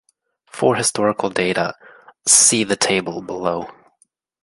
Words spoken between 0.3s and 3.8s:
For historical data, see the table below.